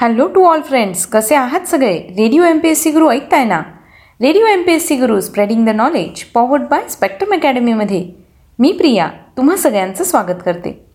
[0.00, 1.98] Hello to all friends कसे आहात सगळे?
[1.98, 3.60] Radio M P S C Guru ऐकताय ना?
[4.20, 8.10] Radio M P S C Guru spreading the knowledge powered by Spectrum अकॅडमीमध्ये
[8.58, 10.86] मी प्रिया तुम्हा सगळ्यांचं स्वागत करते.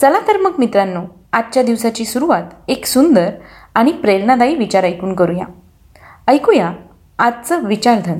[0.00, 1.00] चला तर मग मित्रांनो
[1.32, 3.30] आजच्या दिवसाची सुरुवात एक सुंदर
[3.74, 5.44] आणि प्रेरणादायी विचार ऐकून करूया.
[6.28, 6.72] ऐकूया
[7.18, 8.18] आजचं विचारधन.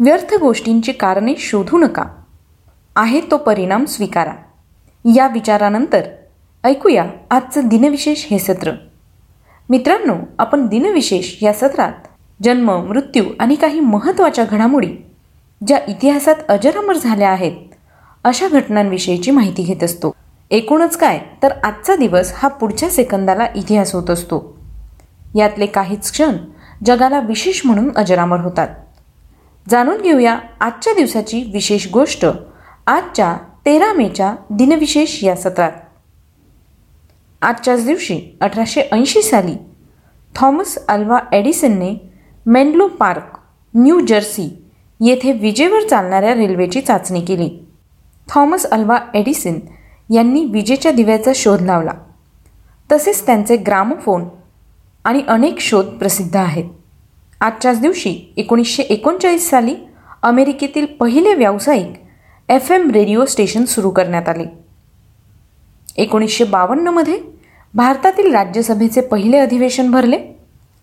[0.00, 2.04] व्यर्थ गोष्टींची कारणे शोधू नका.
[2.96, 4.32] आहे तो परिणाम स्वीकारा.
[5.16, 6.02] या विचारानंतर
[6.64, 8.70] ऐकूया आजचं दिनविशेष हे सत्र.
[9.70, 11.92] मित्रांनो आपण दिनविशेष या सत्रात
[12.42, 14.88] जन्म मृत्यू आणि काही महत्त्वाच्या घडामोडी
[15.66, 17.56] ज्या इतिहासात अजरामर झाल्या आहेत
[18.24, 20.14] अशा घटनांविषयीची माहिती घेत असतो.
[20.50, 24.58] एकूणच काय तर आजचा दिवस हा पुढच्या सेकंदाला इतिहास होत असतो.
[25.34, 26.36] यातले काहीच क्षण
[26.84, 28.68] जगाला विशेष म्हणून अजरामर होतात.
[29.68, 32.26] जाणून घेऊया आजच्या दिवसाची विशेष गोष्ट
[32.86, 35.72] आजच्या तेरा मेच्या दिनविशेष या सत्रात.
[37.46, 39.56] आजच्याच दिवशी अठराशे ऐंशी साली
[40.34, 42.10] थॉमस अल्वा एडिसनने
[42.46, 43.38] मेनलो पार्क
[43.74, 44.64] न्यू जर्सी
[45.00, 47.66] येथे विजेवर चालणाऱ्या रेल्वेची चाचणी केली.
[48.28, 49.54] थॉमस अल्वा एडिसन
[50.14, 51.92] यांनी विजेच्या दिव्याचा शोध लावला.
[52.92, 54.24] तसेच त्यांचे ग्रामोफोन
[55.04, 56.64] आणि अनेक शोध प्रसिद्ध आहेत.
[57.40, 59.76] आजच्याच दिवशी एकोणीसशे एकोणचाळीस साली
[60.22, 61.92] अमेरिकेतील पहिले व्यावसायिक
[62.48, 64.46] एफ एम रेडिओ स्टेशन सुरू करण्यात आले.
[65.96, 67.35] एकोणीसशे बावन्नमध्ये
[67.76, 70.18] भारतातील राज्यसभेचे पहिले अधिवेशन भरले.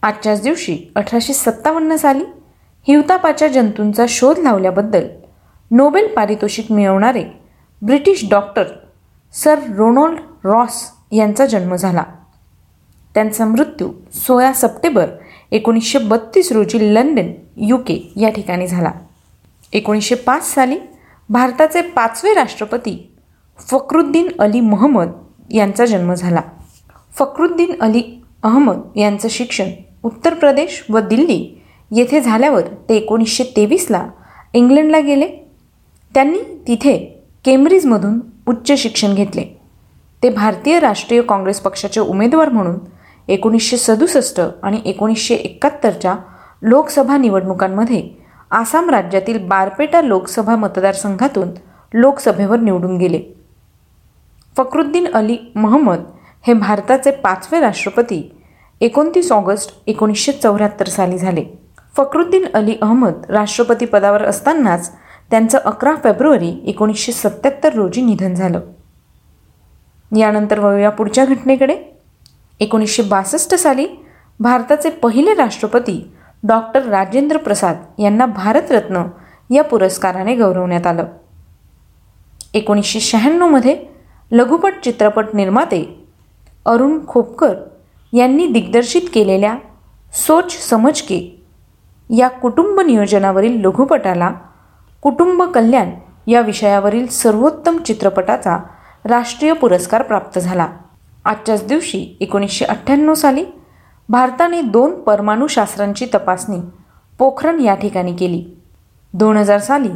[0.02, 2.23] आजच्याच दिवशी अठराशे सत्तावन्न साली
[2.88, 5.08] हिवतापाच्या जंतूंचा शोध लावल्याबद्दल
[5.71, 7.23] नोबेल पारितोषिक मिळवणारे
[7.81, 8.64] British doctor
[9.33, 12.03] sir Ronald Ross यांचा जन्म झाला.
[13.14, 15.08] त्यांचा मृत्यू सोळा सप्टेंबर
[15.52, 18.91] एकोणीसशे बत्तीस रोजी लंडन यू के या ठिकाणी झाला.
[19.73, 20.77] एकोणीसशे पाच साली
[21.30, 23.14] भारताचे पाचवे राष्ट्रपती
[23.59, 25.11] फखरुद्दीन अली महमद
[25.52, 26.41] यांचा जन्म झाला.
[27.19, 29.69] फखरुद्दीन अली अहमद यांचं शिक्षण
[30.03, 31.61] उत्तर प्रदेश व दिल्ली
[31.92, 34.08] येथे झाल्यावर ते एकोणीसशे तेवीसला
[34.53, 35.28] इंग्लंडला गेले.
[36.14, 36.37] त्यांनी
[36.67, 36.98] तिथे
[37.45, 39.60] केम्ब्रिजमधून उच्च शिक्षण घेतले.
[40.23, 42.76] ते भारतीय राष्ट्रीय काँग्रेस पक्षाचे उमेदवार म्हणून
[43.27, 46.16] एकोणीसशे सदुसष्ट आणि एकोणीसशे एकाहत्तरच्या
[46.61, 48.10] लोकसभा निवडणुकांमध्ये
[48.52, 51.49] आसाम राज्यातील बारपेटा लोकसभा मतदारसंघातून
[51.93, 53.21] लोकसभेवर निवडून गेले.
[54.58, 56.04] फखरुद्दीन अली महम्मद
[56.48, 58.42] हे भारताचे पाचवे राष्ट्रपती
[58.81, 61.45] एकोणतीस ऑगस्ट एकोणीसशे चौऱ्याहत्तर साली झाले.
[61.98, 64.92] फखरुद्दीन अली अहमद राष्ट्रपती पदावर असतानाच
[65.31, 68.59] त्यांचं अकरा फेब्रुवारी एकोणीसशे सत्याहत्तर रोजी निधन झालं.
[70.17, 71.77] यानंतर वळूया पुढच्या घटनेकडे.
[72.60, 73.87] एकोणीसशे बासष्ट साली
[74.39, 79.04] भारताचे पहिले राष्ट्रपती डॉक्टर राजेंद्र प्रसाद यांना भारतरत्न
[79.49, 81.05] या पुरस्काराने गौरवण्यात आलं.
[82.54, 83.86] एकोणीसशे शहाण्णवमध्ये
[84.31, 86.02] लघुपट चित्रपट निर्माते
[86.65, 87.53] अरुण खोपकर
[88.13, 89.55] यांनी दिग्दर्शित केलेल्या
[90.13, 91.43] सोच समज के
[92.17, 94.31] या कुटुंब नियोजनावरील लघुपटाला
[95.01, 95.89] कुटुंब कल्याण
[96.27, 98.57] या विषयावरील सर्वोत्तम चित्रपटाचा
[99.05, 100.67] राष्ट्रीय पुरस्कार प्राप्त झाला.
[101.25, 103.45] आजच्याच दिवशी एकोणीसशे अठ्ठ्याण्णव साली
[104.09, 106.57] भारताने दोन परमाणुशास्त्रांची तपासणी
[107.17, 108.43] पोखरण या ठिकाणी केली.
[109.13, 109.89] दोन हजार साली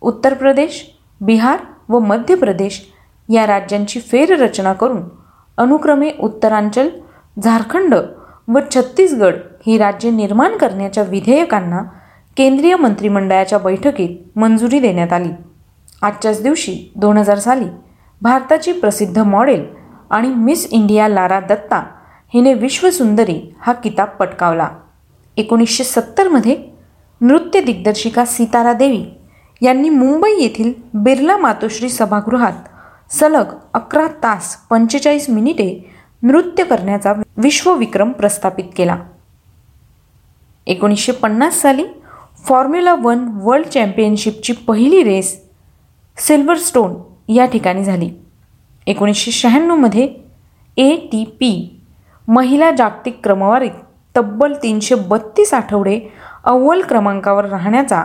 [0.00, 0.84] उत्तर प्रदेश
[1.20, 1.58] बिहार
[1.88, 2.82] व मध्य प्रदेश
[3.28, 5.02] या राज्यांची फेररचना करून
[5.60, 6.88] अनुक्रमे उत्तरांचल
[7.42, 7.94] झारखंड
[8.48, 9.34] व छत्तीसगड
[9.66, 11.82] ही राज्ये निर्माण करण्याच्या विधेयकांना
[12.36, 15.28] केंद्रीय मंत्रिमंडळाच्या बैठकीत मंजुरी देण्यात आली.
[16.02, 17.64] आजच्याच दिवशी दोन हजार साली
[18.22, 19.64] भारताची प्रसिद्ध मॉडेल
[20.10, 21.82] आणि मिस इंडिया लारा दत्ता
[22.34, 24.68] हिने विश्वसुंदरी हा किताब पटकावला.
[25.36, 26.56] एकोणीसशे सत्तरमध्ये
[27.20, 29.04] नृत्य दिग्दर्शिका सीतारा देवी
[29.62, 32.52] यांनी मुंबई येथील बिर्ला मातोश्री सभागृहात
[33.10, 38.96] सलग अकरा तास पंचेचाळीस मिनिटे नृत्य करण्याचा विश्वविक्रम प्रस्थापित केला.
[40.66, 41.84] एकोणीसशे पन्नास साली
[42.44, 45.36] फॉर्म्युला वन वर्ल्ड चॅम्पियनशिपची पहिली रेस
[46.16, 46.94] सिल्वरस्टोन
[47.32, 48.10] या ठिकाणी झाली.
[48.86, 50.08] एकोणीसशे शहाण्णवमध्ये
[50.76, 51.80] ए टी पी
[52.28, 53.70] महिला जागतिक क्रमवारीत
[54.16, 56.00] तब्बल तीनशे बत्तीस आठवडे
[56.44, 58.04] अव्वल क्रमांकावर राहण्याचा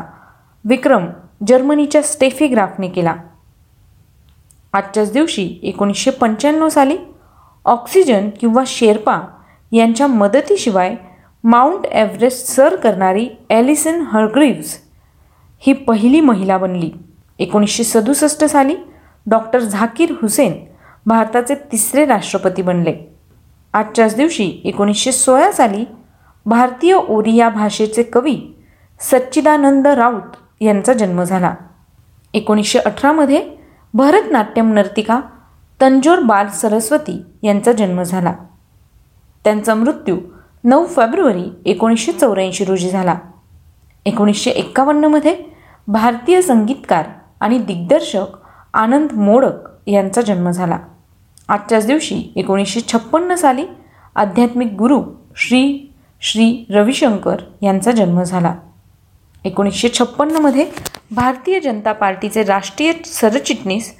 [0.66, 1.08] विक्रम
[1.48, 3.16] जर्मनीच्या स्टेफी ग्राफने केला.
[4.76, 6.98] आजच्याच दिवशी एकोणीसशे पंच्याण्णव साली
[7.66, 9.20] ऑक्सिजन किंवा शेर्पा
[9.72, 10.96] यांच्या मदतीशिवाय
[11.44, 14.76] माउंट एव्हरेस्ट सर करणारी ॲलिसन हर्ग्रीव्स
[15.62, 16.90] ही पहिली महिला बनली.
[17.40, 18.76] एकोणीसशे सदुसष्ट साली
[19.26, 20.54] डॉक्टर झाकीर हुसेन
[21.06, 22.94] भारताचे तिसरे राष्ट्रपती बनले.
[23.74, 25.86] आजच्याच दिवशी एकोणीसशे सोळा साली
[26.46, 28.38] भारतीय ओरिया भाषेचे कवी
[29.02, 31.56] सच्चिदानंद राऊत यांचा जन्म झाला.
[32.34, 33.55] एकोणीसशे अठरामध्ये
[33.96, 35.22] भरतनाट्यम नर्तिका
[35.82, 38.34] तंजोर बाल सरस्वती यांचा जन्म झाला.
[39.44, 40.18] त्यांचा मृत्यू
[40.64, 43.16] नऊ फेब्रुवारी एकोणीसशे चौऱ्याऐंशी रोजी झाला.
[44.06, 45.38] एकोणीसशे एक्कावन्नमध्ये
[45.88, 47.06] भारतीय संगीतकार
[47.40, 48.26] आणि दिग्दर्शक
[48.74, 50.80] आनंद मोडक यांचा जन्म झाला.
[51.48, 53.66] आजच्याच दिवशी एकोणीसशे छप्पन्न साली
[54.16, 55.02] आध्यात्मिक गुरु
[55.36, 58.56] श्री श्री रविशंकर यांचा जन्म झाला.
[59.46, 60.66] एकोणीसशे छप्पन्नमध्ये
[61.12, 63.92] भारतीय जनता पार्टीचे राष्ट्रीय सरचिटणीस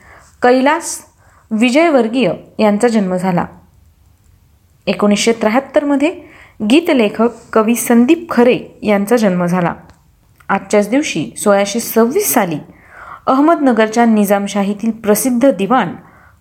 [0.42, 0.98] कैलास
[1.52, 3.46] विजयवर्गीय यांचा जन्म झाला.
[4.88, 6.10] एकोणीसशे त्र्याहत्तरमध्ये
[6.70, 9.74] गीतलेखक कवी संदीप खरे यांचा जन्म झाला.
[10.50, 12.58] आजच्याच दिवशी सोळाशे सव्वीस साली
[13.28, 15.94] अहमदनगरच्या निजामशाहीतील प्रसिद्ध दिवाण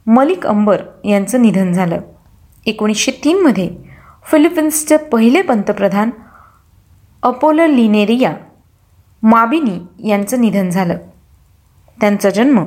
[0.07, 2.01] मलिक अंबर यांचं निधन झालं.
[2.67, 3.71] एकोणीसशे तीनमध्ये
[4.31, 6.11] फिलिपिन्सचे पहिले पंतप्रधान
[7.23, 8.33] अपोलो लिनेरिया
[9.25, 10.97] माबिनी यांचं निधन झालं.
[12.01, 12.65] त्यांचा जन्म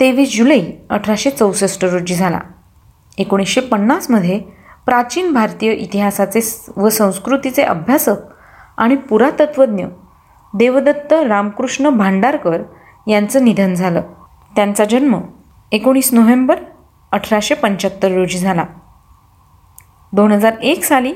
[0.00, 2.40] तेवीस जुलै अठराशे चौसष्ट रोजी झाला.
[3.18, 4.38] एकोणीसशे पन्नासमध्ये
[4.86, 6.40] प्राचीन भारतीय इतिहासाचे
[6.76, 8.16] व संस्कृतीचे अभ्यासक
[8.76, 9.84] आणि पुरातत्वज्ञ
[10.54, 12.62] देवदत्त रामकृष्ण भांडारकर
[13.06, 14.02] यांचं निधन झालं.
[14.56, 15.20] त्यांचा जन्म
[15.72, 16.56] एकोणीस नोव्हेंबर
[17.12, 18.64] अठराशे पंच्याहत्तर रोजी झाला.
[20.12, 21.14] दोन हजार एक साली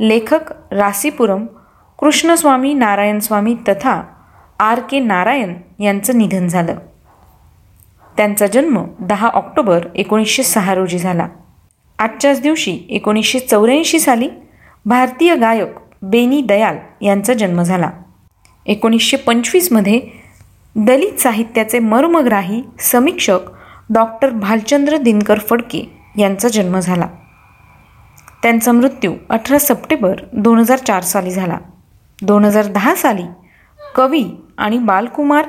[0.00, 1.46] लेखक रासीपुरम
[1.98, 4.02] कृष्णस्वामी नारायणस्वामी तथा
[4.60, 6.74] आर के नारायण यांचं निधन झालं.
[8.16, 11.28] त्यांचा जन्म दहा ऑक्टोबर एकोणीसशे सहा रोजी झाला.
[11.98, 14.28] आजच्याच दिवशी एकोणीसशे चौऱ्याऐंशी साली
[14.86, 15.68] भारतीय गायक
[16.02, 17.90] बेनी दयाल यांचा जन्म झाला.
[18.66, 20.00] एकोणीसशे पंचवीसमध्ये
[20.76, 23.38] दलित साहित्याचे मर्मग्राही समीक्षक
[23.90, 27.06] डॉक्टर भालचंद्र दिनकर फडके यांचा जन्म झाला.
[28.42, 31.58] त्यांचा मृत्यू अठरा सप्टेंबर दोन हजार चार साली झाला.
[32.22, 33.22] दोन हजार दहा साली
[33.96, 34.24] कवी
[34.58, 35.44] आणि बालकुमार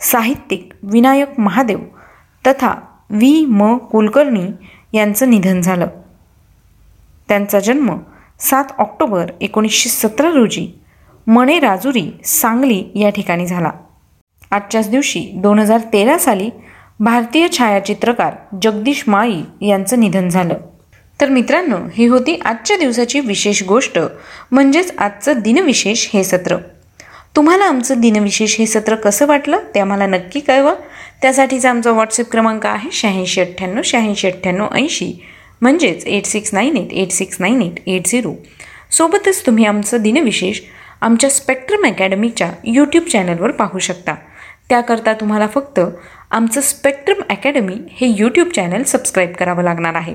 [0.00, 1.78] साहित्यिक विनायक महादेव
[2.46, 2.74] तथा
[3.10, 3.46] व्ही.
[3.46, 3.76] म.
[3.76, 4.46] कुलकर्णी
[4.92, 5.86] यांचं निधन झालं.
[7.28, 7.98] त्यांचा जन्म
[8.40, 10.80] सात ऑक्टोबर एकोणीसशे सतरा रोजी
[11.26, 13.70] मणे राजुरी सांगली या ठिकाणी झाला.
[14.50, 16.50] आजच्याच दिवशी दोन हजार तेरा साली
[17.00, 20.54] भारतीय छायाचित्रकार जगदीश माळी यांचं निधन झालं.
[21.20, 23.98] तर मित्रांनो ही होती आजच्या दिवसाची विशेष गोष्ट
[24.52, 26.56] म्हणजेच आजचं दिनविशेष हे सत्र.
[27.36, 30.74] तुम्हाला आमचं दिनविशेष हे सत्र कसं वाटलं ते आम्हाला नक्की कळवा.
[31.22, 35.12] त्यासाठीचा आमचा व्हॉट्सअप क्रमांक आहे शहाऐंशी अठ्ठ्याण्णव शहाऐंशी अठ्ठ्याण्णव ऐंशी.
[35.60, 38.32] म्हणजेच eight six nine eight eight six nine eight eight zero.
[38.90, 40.60] सोबतच तुम्ही आमचं दिनविशेष
[41.00, 44.14] आमच्या स्पेक्ट्रम अकॅडमीच्या यूट्यूब चॅनलवर पाहू शकता.
[44.68, 45.80] त्याकरता तुम्हाला फक्त
[46.30, 50.14] आमचं स्पेक्ट्रम अकॅडमी हे यूट्यूब चॅनल सबस्क्राईब करावं लागणार आहे.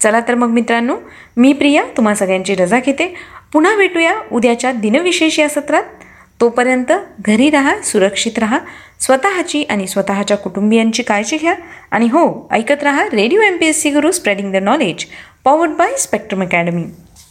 [0.00, 0.96] चला तर मग मित्रांनो
[1.36, 3.14] मी प्रिया तुम्हा सगळ्यांची रजा घेते.
[3.52, 5.82] पुन्हा भेटूया उद्याच्या दिनविशेष या सत्रात.
[6.40, 8.58] तोपर्यंत घरी राहा सुरक्षित राहा
[9.00, 11.54] स्वतःची आणि स्वतःच्या कुटुंबियांची काळजी घ्या
[11.90, 15.04] आणि हो ऐकत राहा radio M P S C Guru spreading the knowledge
[15.44, 16.84] powered by Spectrum academy